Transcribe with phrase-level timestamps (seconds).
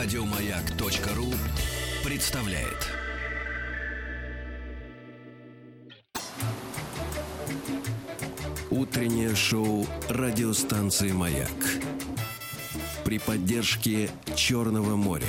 [0.00, 1.26] Радиомаяк.ру
[2.04, 2.86] представляет.
[8.70, 11.50] Утреннее шоу радиостанции «Маяк».
[13.04, 15.24] При поддержке Черного моря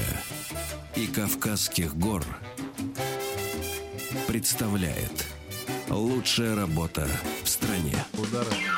[0.95, 2.23] и Кавказских гор
[4.27, 5.25] представляет
[5.89, 7.07] лучшая работа
[7.43, 7.95] в стране.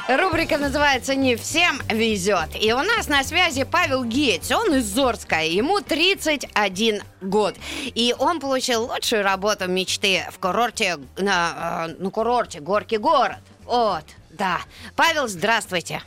[0.07, 2.49] Рубрика называется «Не всем везет».
[2.59, 4.51] И у нас на связи Павел Геть.
[4.51, 5.43] Он из Зорска.
[5.43, 7.55] Ему 31 год.
[7.83, 13.39] И он получил лучшую работу мечты в курорте, на, э, на курорте Горький город.
[13.65, 14.61] Вот, да.
[14.95, 16.01] Павел, здравствуйте.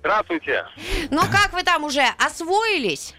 [0.00, 0.64] Здравствуйте.
[1.10, 3.14] Ну как вы там уже освоились?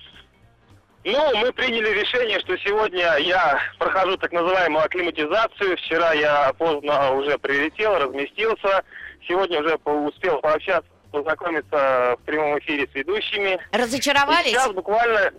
[1.04, 5.76] Ну, мы приняли решение, что сегодня я прохожу так называемую акклиматизацию.
[5.78, 8.84] Вчера я поздно уже прилетел, разместился.
[9.28, 13.60] Сегодня уже успел пообщаться, познакомиться в прямом эфире с ведущими.
[13.72, 14.52] И Разочаровались?
[14.52, 15.32] сейчас буквально...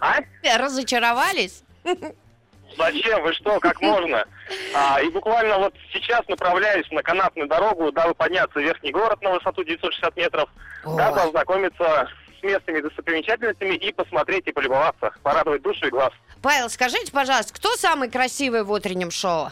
[0.00, 0.18] А?
[0.58, 1.64] Разочаровались?
[2.78, 3.22] Зачем?
[3.22, 3.58] Вы что?
[3.60, 4.24] Как можно?
[4.74, 9.30] А, и буквально вот сейчас направляюсь на канатную дорогу, дабы подняться в верхний город на
[9.32, 10.48] высоту 960 метров,
[10.84, 11.26] дабы Ой.
[11.28, 16.12] ознакомиться с местными достопримечательностями и посмотреть и полюбоваться, порадовать душу и глаз.
[16.42, 19.50] Павел, скажите, пожалуйста, кто самый красивый в утреннем шоу?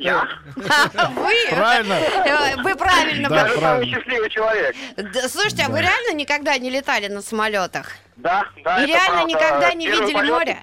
[0.00, 0.26] Я?
[0.56, 1.32] Вы?
[1.50, 1.92] Правильно.
[1.94, 3.28] Э, Вы правильно.
[3.28, 3.96] Да, Даже самый правильно.
[3.96, 4.74] счастливый человек.
[4.96, 7.92] Да, слушайте, а вы реально никогда не летали на самолетах?
[8.16, 9.28] Да, да, И реально правда.
[9.32, 10.58] никогда не Первый видели полет- море?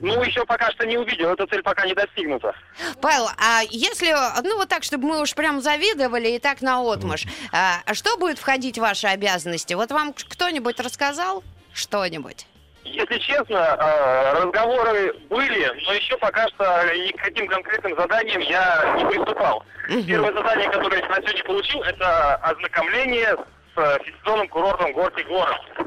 [0.00, 2.54] Ну, еще пока что не увидел, эта цель пока не достигнута.
[3.00, 7.76] Павел, а если, ну вот так, чтобы мы уж прям завидовали и так наотмашь, а,
[7.84, 9.74] а что будет входить в ваши обязанности?
[9.74, 12.46] Вот вам кто-нибудь рассказал что-нибудь?
[12.84, 18.94] Если честно, э, разговоры были, но еще пока что ни к каким конкретным заданиям я
[18.96, 19.64] не приступал.
[20.06, 23.36] Первое задание, которое я на сегодня получил, это ознакомление
[23.74, 25.14] с э, сезонным курортом город.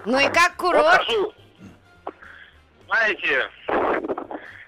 [0.05, 0.97] Ну и как Вот курорт?
[0.97, 1.33] хожу.
[2.87, 3.49] Знаете,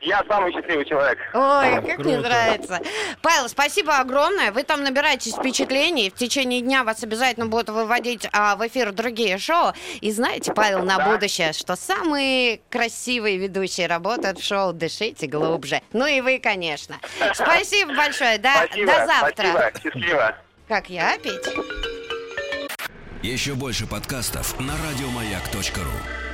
[0.01, 1.17] я самый счастливый человек.
[1.33, 2.19] Ой, как мне Круто.
[2.21, 2.79] нравится.
[3.21, 4.51] Павел, спасибо огромное.
[4.51, 6.09] Вы там набираетесь впечатлений.
[6.09, 9.73] В течение дня вас обязательно будут выводить а, в эфир другие шоу.
[10.01, 11.11] И знаете, Павел, на Да.
[11.11, 15.81] будущее, что самые красивые ведущие работают в шоу «Дышите глубже».
[15.93, 16.95] Ну и вы, конечно.
[17.33, 18.37] Спасибо большое.
[18.37, 19.47] До, спасибо, до завтра.
[19.51, 20.37] спасибо, счастливо.
[20.67, 21.47] Как я опять?
[23.21, 26.30] Еще больше подкастов на радиомаяк.ру.